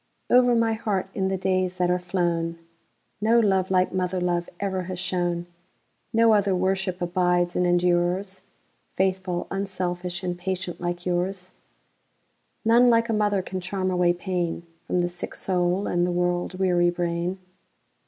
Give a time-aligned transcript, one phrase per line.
[0.31, 2.57] Over my heart, in the days that are flown,
[3.21, 5.45] No love like mother love ever has shone;
[6.11, 13.61] No other worship abides and endures,—Faithful, unselfish, and patient like yours:None like a mother can
[13.61, 14.63] charm away painFrom
[15.01, 17.37] the sick soul and the world weary brain.